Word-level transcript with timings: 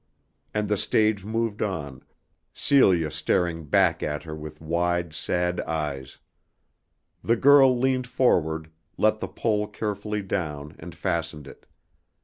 And 0.51 0.67
the 0.67 0.77
stage 0.77 1.23
moved 1.25 1.61
on, 1.61 2.01
Celia 2.55 3.11
staring 3.11 3.65
back 3.65 4.01
at 4.01 4.23
her 4.23 4.35
with 4.35 4.59
wide 4.59 5.13
sad 5.13 5.59
eyes. 5.61 6.17
The 7.23 7.35
girl 7.35 7.77
leaned 7.77 8.07
forward, 8.07 8.71
let 8.97 9.19
the 9.19 9.27
pole 9.27 9.67
carefully 9.67 10.23
down 10.23 10.75
and 10.79 10.95
fastened 10.95 11.45
it. 11.45 11.67